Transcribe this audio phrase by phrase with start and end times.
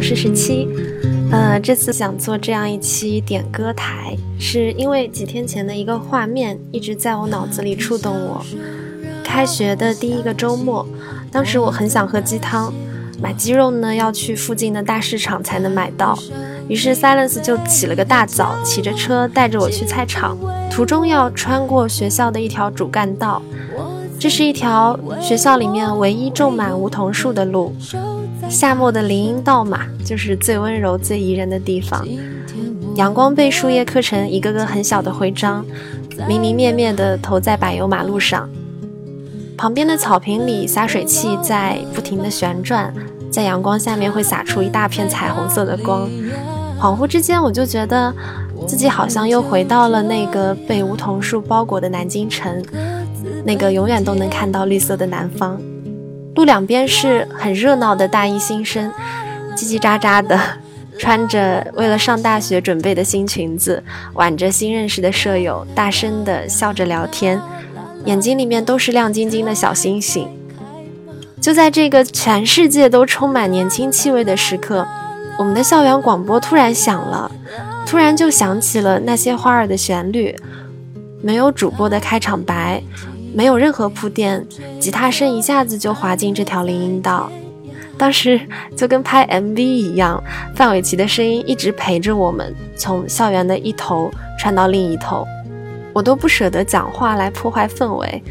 [0.00, 0.66] 我是十七。
[1.30, 8.42] 呃，这次想做这样一期点歌台，是因为几天前的一个画面一直在我脑子里触动我。
[9.22, 10.86] 开学的第一个周末，
[11.30, 12.72] 当时我很想喝鸡汤，
[13.20, 16.18] 买鸡肉呢要去附近的大市场才能买到，
[16.66, 20.34] 于是 Silence 就起了个大早，骑着车带着我去菜场，
[20.70, 23.42] 途中要穿过学校的一条主干道，
[24.18, 27.74] 这是一条学校里面唯一种满梧桐树的路。
[28.50, 32.06] 夏末的林荫道嘛，就是最温柔、最宜人的地方。
[32.96, 35.64] 阳光被树叶刻成一个个很小的徽章，
[36.26, 38.50] 明明灭灭的投在柏油马路上。
[39.56, 42.92] 旁边的草坪里，洒水器在不停地旋转，
[43.30, 46.10] 在阳光下面会洒出一大片彩虹色的光。
[46.80, 48.12] 恍惚之间，我就觉得
[48.66, 52.60] 自己好像又回到了那个被梧桐树包裹的南京城，
[53.44, 55.60] 那个永远都能看到绿色的南方。
[56.34, 58.90] 路两边是很热闹的大一新生，
[59.56, 60.38] 叽叽喳喳的，
[60.98, 63.82] 穿着为了上大学准备的新裙子，
[64.14, 67.40] 挽着新认识的舍友，大声的笑着聊天，
[68.04, 70.28] 眼睛里面都是亮晶晶的小星星。
[71.40, 74.86] 就在这个全世界都充满年轻气味的时刻，
[75.38, 77.30] 我们的校园广播突然响了，
[77.86, 80.36] 突然就响起了那些花儿的旋律，
[81.22, 82.82] 没有主播的开场白。
[83.32, 84.46] 没有任何铺垫，
[84.78, 87.30] 吉他声一下子就滑进这条林荫道，
[87.96, 88.40] 当时
[88.76, 90.22] 就跟拍 MV 一样，
[90.54, 95.26] 范玮琪的声音一直陪着我们，从校园的一头传到另一头，
[95.92, 98.22] 我都不舍得讲话来破坏氛围。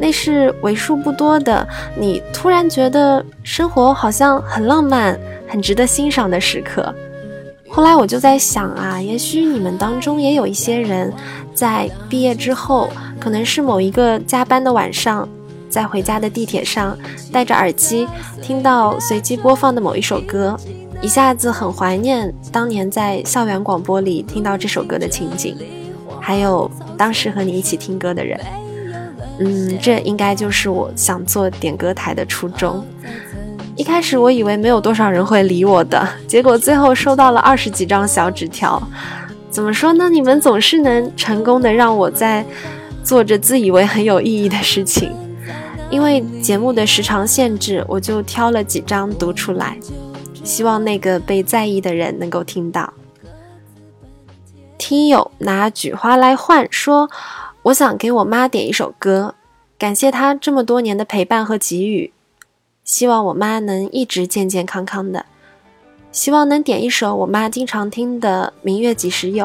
[0.00, 6.94] 那是为数不多的你突然觉得生活好像很浪漫、很值得欣赏的时刻。
[7.78, 11.14] 后来我就在想啊，也许你们当中也有一些人
[11.54, 12.90] 在毕业之后。
[13.20, 15.28] 可能是某一个加班的晚上，
[15.70, 16.98] 在回家的地铁上，
[17.32, 18.08] 戴着耳机
[18.42, 20.58] 听到随机播放的某一首歌，
[21.00, 25.56] 一下子很怀念当年在校园广播里听到这首歌的情景，
[26.20, 28.40] 还有当时和你一起听歌的人。
[29.38, 32.84] 嗯，这应该就是我想做点歌台的初衷。
[33.78, 38.82] 一开始我以为没有多少人会理我的，结果最后收到了二十几张小纸条。
[39.48, 40.10] 怎么说呢？
[40.10, 42.44] 你们总是能成功的让我在。
[43.04, 45.10] 做着自以为很有意义的事情，
[45.88, 49.78] 因为节目的时长限制，我就挑了几张读出来，
[50.44, 52.92] 希望那个被在意的人能够听到。
[54.76, 57.08] 听友拿菊花来换说，
[57.62, 59.34] 我想给我妈点一首歌，
[59.78, 62.12] 感谢她这么多年的陪伴和给予，
[62.88, 65.26] 希望我妈能一直健健康康的，
[66.10, 69.44] 希望能点一首我妈经常听的《明月几时有》。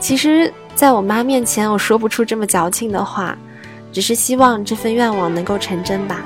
[0.00, 0.52] 其实。
[0.74, 3.36] 在我妈面前，我说不出这么矫情的话，
[3.92, 6.24] 只是希望这份愿望能够成真吧。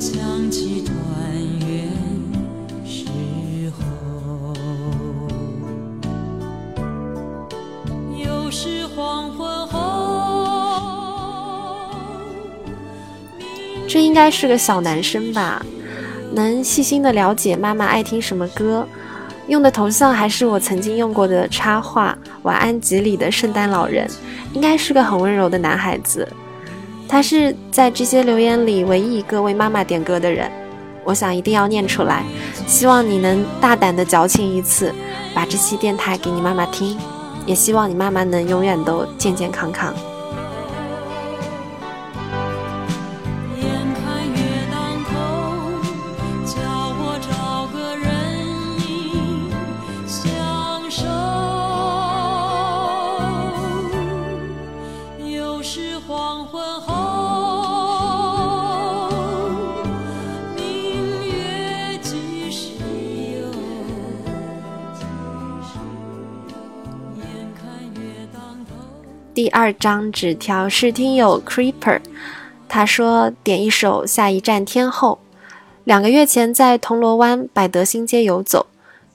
[0.00, 0.94] 想起团
[1.66, 1.88] 圆
[2.86, 3.04] 时
[3.76, 4.54] 候，
[8.16, 9.80] 又是黄昏后
[13.88, 15.66] 这应该是个小男生吧，
[16.32, 18.86] 能细心的了解妈妈爱听什么歌，
[19.48, 24.08] 用的头像还是我曾经用过的插画《晚安吉》里的圣诞老人，
[24.52, 26.28] 应该是个很温柔的男孩子。
[27.08, 30.50] 他是在这些留言里唯一一个为妈妈点歌的人，
[31.04, 32.22] 我想一定要念出来，
[32.66, 34.92] 希望你能大胆的矫情一次，
[35.34, 36.98] 把这期电台给你妈妈听，
[37.46, 39.94] 也希望你妈妈能永远都健健康康。
[69.38, 72.00] 第二张纸条是听友 Creeper，
[72.68, 75.20] 他说点一首《下一站天后》。
[75.84, 78.66] 两个月前在铜锣湾百德新街游走，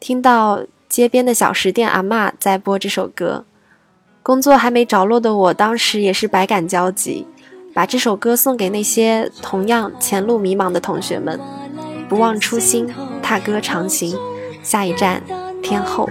[0.00, 3.44] 听到街边的小食店阿嬷在播这首歌。
[4.22, 7.26] 工作还没着落的我，当时也是百感交集，
[7.74, 11.38] 把这首歌送给那些同样前路迷茫的同学们。
[12.08, 12.88] 不忘初心，
[13.22, 14.16] 踏歌长行，
[14.62, 15.22] 下一站
[15.62, 16.08] 天后。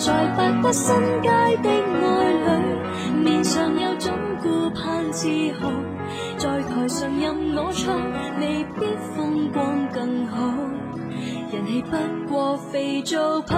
[0.00, 1.28] 在百不新街
[1.60, 5.26] 的爱侣，面上有种顾盼自
[5.60, 5.68] 豪，
[6.38, 8.00] 在台上任我唱，
[8.38, 8.86] 未必
[9.16, 10.54] 风光更好，
[11.52, 13.56] 人气不过肥皂泡。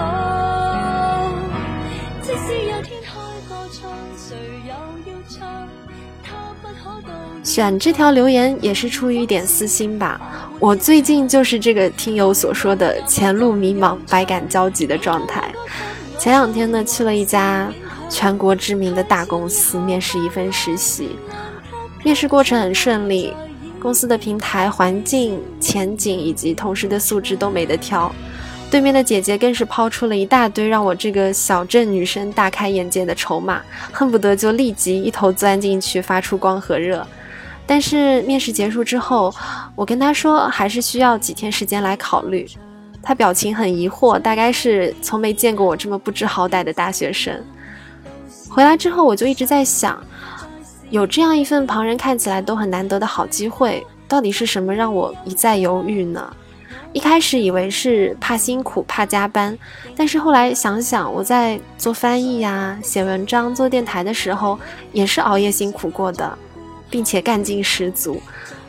[2.21, 3.11] 即使有天开
[3.47, 4.35] 个唱，谁
[4.65, 4.73] 又
[5.11, 5.67] 要唱？
[7.43, 10.19] 选这条留言也是出于一点私心吧。
[10.59, 15.51] 我最近就是这个听友所说的前路迷茫、百感交集的状态。
[16.21, 17.67] 前两天呢，去了一家
[18.07, 21.15] 全国知名的大公司面试一份实习，
[22.03, 23.33] 面试过程很顺利，
[23.79, 28.13] 公司的平台、环境、前景以及同事的素质都没得挑。
[28.69, 33.59] 对面的姐姐更是抛出了一大堆让我这个小镇女生大开眼界的筹码，
[33.91, 37.03] 恨不得就立即一头钻进去发出光和热。
[37.65, 39.33] 但是面试结束之后，
[39.73, 42.47] 我跟她说还是需要几天时间来考虑。
[43.03, 47.43] 他表情很疑惑，大概是从没见过我这么不知好歹的大学生。
[48.49, 50.01] 回来之后，我就一直在想，
[50.89, 56.35] 有这样一份旁人看起来都很难得的好机会，到底是什么让我一再犹豫呢？
[56.93, 59.57] 一开始以为是怕辛苦、怕加班，
[59.95, 64.59] 但是后来想想，我在做翻译呀、写文章、做电台的时候，
[64.91, 66.37] 也是熬夜辛苦过的，
[66.89, 68.21] 并且干劲十足，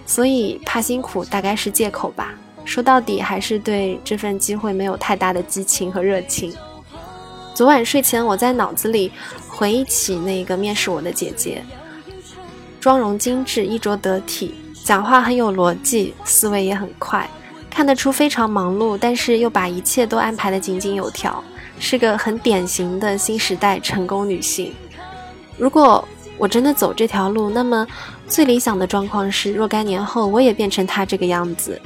[0.07, 2.33] 所以怕辛苦大概是借口吧。
[2.65, 6.55] 说到底，还是对这份机会没有太大的激情和热情。
[7.55, 9.13] 昨晚睡前，我在脑子里
[9.49, 11.63] 回忆起那个面试我的姐姐，
[12.81, 14.55] 妆容精致、衣着得体，
[14.85, 17.29] 讲话很有逻辑，思维也很快。
[17.69, 21.43] 看得出非常忙碌，但是又把一切都安排得井井有条，
[21.79, 24.73] 是个很典型的新时代成功女性。
[25.59, 26.07] 如果
[26.39, 27.87] 我真的走这条路，那么
[28.27, 31.81] 最理想的状况是若干年后我也变成她这个样子。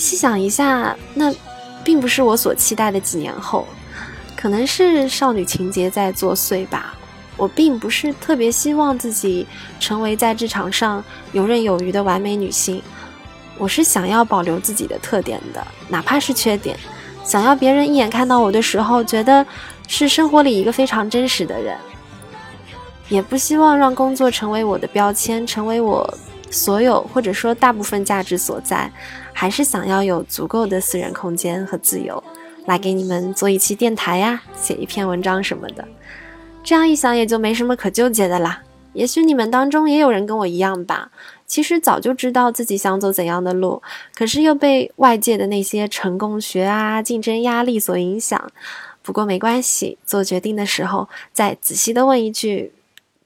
[0.00, 1.32] 细想一下，那
[1.84, 3.68] 并不是我所期待的几年后，
[4.34, 6.94] 可能是少女情节在作祟吧。
[7.36, 9.46] 我并不是特别希望自己
[9.78, 11.02] 成为在职场上
[11.32, 12.82] 游刃有余的完美女性。
[13.56, 16.78] 我是想要保留自己的特点的，哪怕是缺点，
[17.24, 19.46] 想要别人一眼看到我的时候，觉得
[19.86, 21.76] 是生活里一个非常真实的人，
[23.10, 26.18] 也不希望让工作成为我的标签，成为我
[26.50, 28.90] 所有或者说大部分价值所在，
[29.40, 32.22] 还是想要有足够的私人空间和自由，
[32.66, 35.82] 来给你们做一期电台呀，写一篇文章什么的。
[36.62, 38.62] 这样一想，也就没什么可纠结的啦。
[38.92, 41.10] 也许你们当中也有人跟我一样吧。
[41.46, 43.80] 其实早就知道自己想走怎样的路，
[44.14, 48.52] 可是又被外界的那些成功学啊、竞争压力所影响。
[49.00, 52.74] 不过没关系，做决定的时候再仔细的问一句：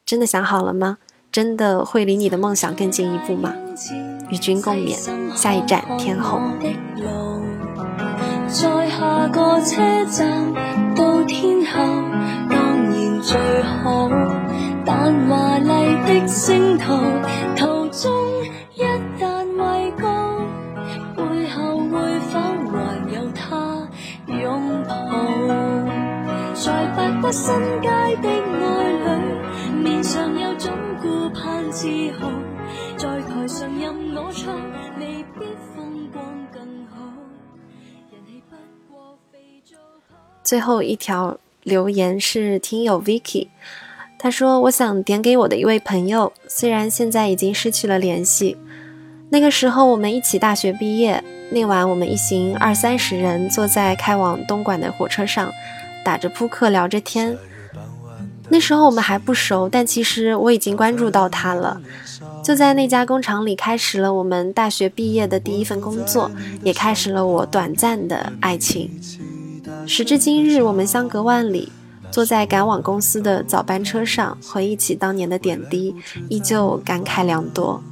[0.06, 0.98] 真的想好了吗？
[1.34, 3.52] 真的会离你的梦想更进一步吗？
[4.30, 4.96] 与君共勉，
[5.34, 6.40] 下一站天后。
[8.46, 10.54] 在下个车站
[10.94, 11.82] 到天后，
[12.48, 14.08] 当然最好。
[14.86, 15.68] 但华丽
[16.06, 16.94] 的星途。
[17.56, 18.12] 途中
[18.76, 18.84] 一
[19.20, 20.38] 旦畏高，
[21.16, 21.98] 背后会
[22.30, 22.38] 否
[22.70, 22.76] 还
[23.12, 23.88] 有他
[24.28, 24.94] 拥抱？
[26.54, 27.52] 在百不新
[27.82, 27.88] 街
[31.84, 32.30] 自豪，
[32.96, 34.58] 在台上任我唱，
[34.98, 35.44] 未必
[35.76, 37.12] 风光更好。
[38.10, 38.56] 人气不
[38.90, 39.18] 过。
[40.42, 43.48] 最后一条留言是听友 Vicky。
[44.18, 48.56] 他说：“我想点给我的一位朋友，虽然现在已经失去了联系。
[49.28, 55.52] 那个时候我们一起大学毕业，那晚我们一行二三十人坐在开往东莞的火车上，
[56.02, 57.36] 打着扑克聊着天。
[58.48, 61.80] 那时候我们还不熟，但其实我已经关注到他了。
[62.42, 66.30] 就在那家工厂里，开始了我们大学毕业的第一份工作，
[66.62, 68.90] 也开始了我短暂的爱情。
[69.86, 71.72] 时至今日，我们相隔万里。”
[72.10, 75.96] 坐在赶往公司的早班车上，回忆起当年的点滴，
[76.28, 77.82] 依旧感慨良多。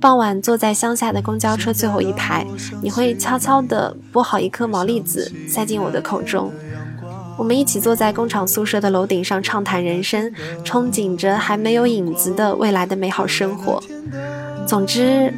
[0.00, 2.46] 傍晚坐在乡下的公交车最后一排，
[2.80, 6.52] 你会悄悄地剥好一颗毛栗子，塞进我的口中。
[7.36, 10.32] 我们一起坐在工厂宿舍的楼顶上畅谈人生，
[10.64, 13.82] 憧憬着还没有影子的未来的美好生活。
[14.66, 15.32] 总之，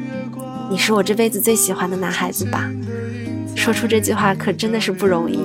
[0.71, 2.71] 你是我这辈子最喜欢的男孩子吧？
[3.55, 5.39] 说出这句话可真的是不容易。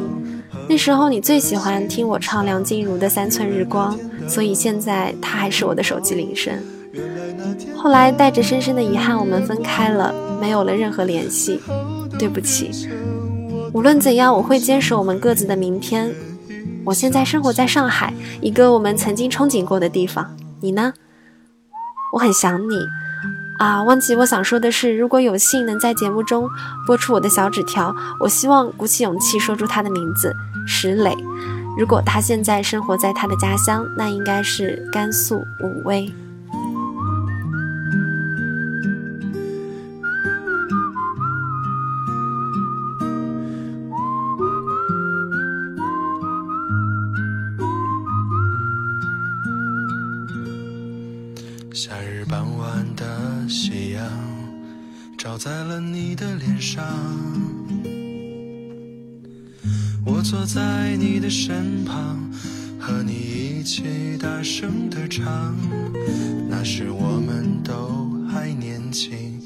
[0.68, 3.98] 那时候你最喜欢听我唱梁静茹的《三寸日光》，
[4.30, 6.54] 所以现在它还是我的手机铃声。
[7.76, 11.60] 后来带着深深的遗憾，我们分开了，没有了任何联系。
[12.18, 12.90] 对不起。
[13.72, 16.14] 无论怎样，我会坚守我们各自的明天。
[16.86, 20.36] 我现在生活在上海，一个我们曾经憧憬过的地方。
[20.62, 20.94] 你呢？
[22.14, 22.76] 我很想你。
[23.60, 26.50] 啊，忘记我想说的是，如果有幸能在节目中
[26.88, 30.34] 播出我的小纸条，我希望鼓起勇气说出他的名字。
[30.66, 31.14] 石磊，
[31.78, 36.10] 如果他现在生活在他的家乡，那应该是甘肃武威。
[55.20, 56.82] 照在了你的脸上，
[60.06, 62.32] 我坐在你的身旁，
[62.80, 65.54] 和你一起大声的唱。
[66.50, 69.42] 那时我们都还年轻，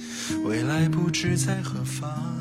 [0.46, 2.33] 未来不知在何方。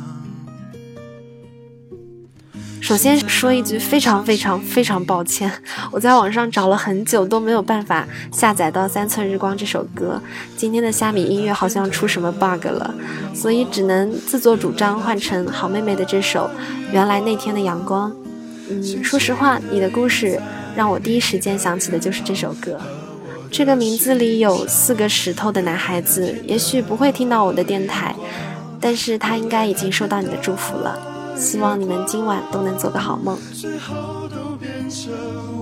[2.92, 5.50] 首先说一句非常非常非常抱歉，
[5.90, 10.20] 我在网上找了很久都没有办法下载到《三寸日光》这首歌。
[10.58, 12.94] 今天的虾米音乐好像出什么 bug 了，
[13.34, 16.40] 所以只能自作主张换成好妹妹的这首
[16.92, 18.10] 《原来那天的阳光》。
[18.68, 20.38] 嗯，说实话，你的故事
[20.76, 22.78] 让我第一时间想起的就是这首歌。
[23.50, 28.14] 这个名字里有四个石头的男孩子，也许不会听到我的电台，
[28.78, 31.08] 但是他应该已经收到你的祝福了。
[31.36, 33.36] 希望你们今晚都能做个好梦。
[33.52, 35.12] 最后都变成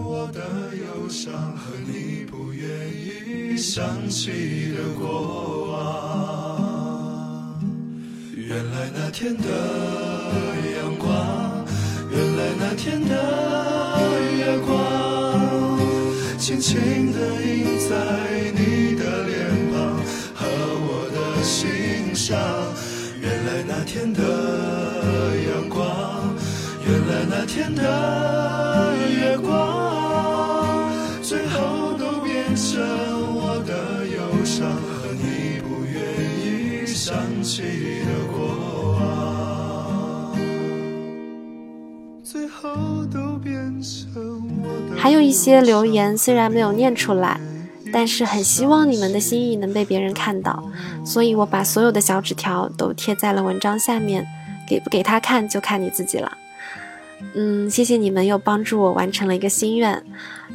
[0.05, 0.41] 我的
[0.77, 7.61] 忧伤和你不愿意想起的过往
[8.35, 9.45] 原来那天的
[10.77, 11.65] 阳光
[12.11, 13.15] 原来那天的
[14.37, 15.79] 月光
[16.37, 17.95] 轻轻地印在
[18.55, 19.39] 你的脸
[19.73, 19.97] 庞
[20.35, 22.37] 和我的心上
[23.21, 24.40] 原来那天的
[27.53, 27.83] 天的
[29.11, 30.89] 月光，
[31.21, 32.81] 最后都变成
[33.35, 36.01] 我的忧伤和你不愿
[36.39, 37.63] 意想起
[38.05, 38.39] 的过
[39.01, 40.33] 往，
[42.23, 42.71] 最后
[43.13, 44.97] 都变成我的。
[44.97, 47.41] 还有一些留言虽然没有念出来，
[47.93, 50.71] 但是很希望你们的心意能被别人看到，
[51.05, 54.25] 所以我把所有的小纸条都贴在了文章下面。
[54.69, 56.31] 给不给他看就看你自己了。
[57.35, 60.03] 嗯，谢谢你们又帮助我完成了一个心愿。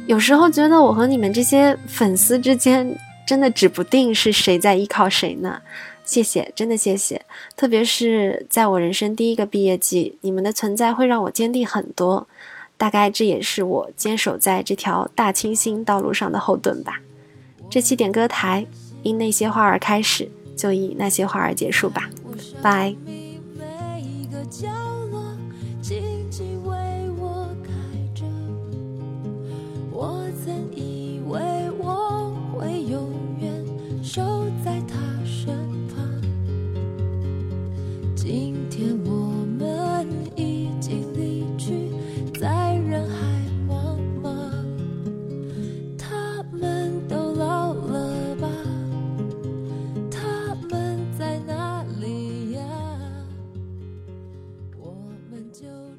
[0.06, 2.96] 有时候觉得我和你们这些粉丝之间
[3.26, 5.60] 真的指不定是谁在依靠谁呢。
[6.04, 7.20] 谢谢，真的谢谢。
[7.56, 12.28] 特别是在我人生第一个毕业季，你们的存在会让我坚定很多。
[12.76, 17.00] 大概这也是我坚守在这条大清新道路上的后盾吧。
[17.68, 18.66] 这期点歌台
[19.02, 22.08] 因那些花儿开始，就以那些花儿结束吧。
[22.62, 22.94] 拜。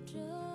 [0.07, 0.46] just